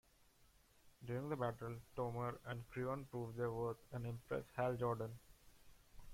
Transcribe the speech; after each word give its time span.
During 1.05 1.29
the 1.29 1.35
battle 1.35 1.75
Tomar 1.95 2.39
and 2.47 2.63
Kreon 2.71 3.07
proved 3.11 3.37
their 3.37 3.51
worth 3.51 3.77
and 3.93 4.07
impressed 4.07 4.49
Hal 4.57 4.75
Jordan. 4.75 5.19